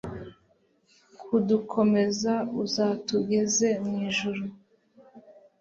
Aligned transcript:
kudukomeza, 1.21 2.33
uzatugeze 2.63 3.67
mu 3.85 3.93
ijuru( 4.09 4.43